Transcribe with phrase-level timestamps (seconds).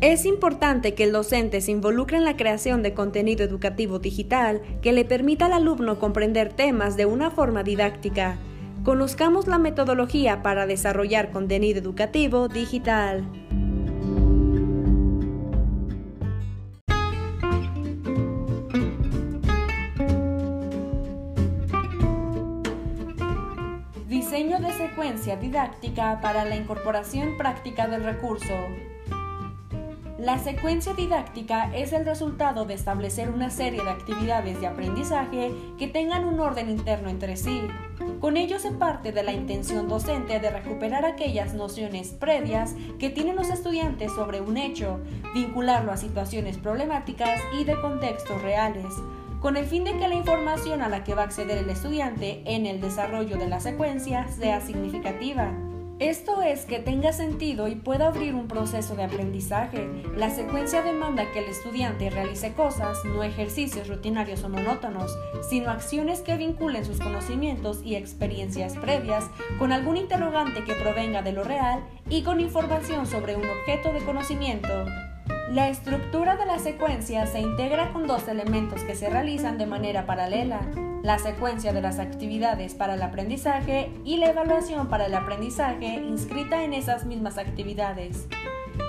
[0.00, 4.92] Es importante que el docente se involucre en la creación de contenido educativo digital que
[4.92, 8.38] le permita al alumno comprender temas de una forma didáctica.
[8.84, 13.28] Conozcamos la metodología para desarrollar contenido educativo digital.
[24.06, 28.54] Diseño de secuencia didáctica para la incorporación práctica del recurso.
[30.18, 35.86] La secuencia didáctica es el resultado de establecer una serie de actividades de aprendizaje que
[35.86, 37.62] tengan un orden interno entre sí.
[38.20, 43.36] Con ello se parte de la intención docente de recuperar aquellas nociones previas que tienen
[43.36, 44.98] los estudiantes sobre un hecho,
[45.34, 48.86] vincularlo a situaciones problemáticas y de contextos reales,
[49.40, 52.42] con el fin de que la información a la que va a acceder el estudiante
[52.44, 55.52] en el desarrollo de la secuencia sea significativa.
[56.00, 59.88] Esto es que tenga sentido y pueda abrir un proceso de aprendizaje.
[60.16, 65.10] La secuencia demanda que el estudiante realice cosas, no ejercicios rutinarios o monótonos,
[65.50, 69.24] sino acciones que vinculen sus conocimientos y experiencias previas
[69.58, 74.04] con algún interrogante que provenga de lo real y con información sobre un objeto de
[74.04, 74.68] conocimiento.
[75.50, 80.06] La estructura de la secuencia se integra con dos elementos que se realizan de manera
[80.06, 80.60] paralela,
[81.02, 86.64] la secuencia de las actividades para el aprendizaje y la evaluación para el aprendizaje inscrita
[86.64, 88.26] en esas mismas actividades.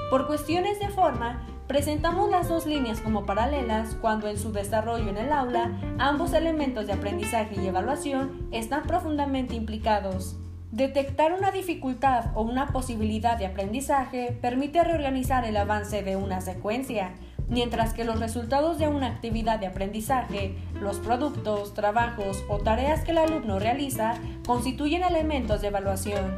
[0.10, 5.18] Por cuestiones de forma, presentamos las dos líneas como paralelas cuando en su desarrollo en
[5.18, 10.36] el aula ambos elementos de aprendizaje y evaluación están profundamente implicados.
[10.72, 17.14] Detectar una dificultad o una posibilidad de aprendizaje permite reorganizar el avance de una secuencia,
[17.50, 23.12] mientras que los resultados de una actividad de aprendizaje, los productos, trabajos o tareas que
[23.12, 26.36] el alumno realiza constituyen elementos de evaluación.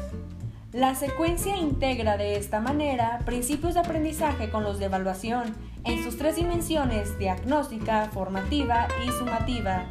[0.71, 6.17] La secuencia integra de esta manera principios de aprendizaje con los de evaluación en sus
[6.17, 9.85] tres dimensiones diagnóstica, formativa y sumativa.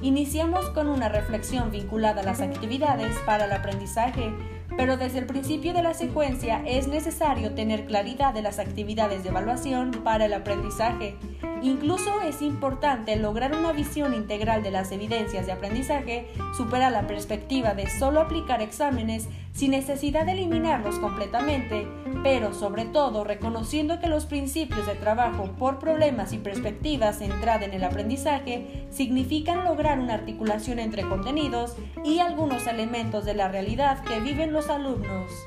[0.00, 4.32] Iniciamos con una reflexión vinculada a las actividades para el aprendizaje,
[4.76, 9.30] pero desde el principio de la secuencia es necesario tener claridad de las actividades de
[9.30, 11.16] evaluación para el aprendizaje.
[11.62, 17.74] Incluso es importante lograr una visión integral de las evidencias de aprendizaje, supera la perspectiva
[17.74, 21.86] de solo aplicar exámenes sin necesidad de eliminarlos completamente,
[22.22, 27.74] pero sobre todo reconociendo que los principios de trabajo por problemas y perspectivas centrada en
[27.74, 34.20] el aprendizaje significan lograr una articulación entre contenidos y algunos elementos de la realidad que
[34.20, 35.46] viven los alumnos.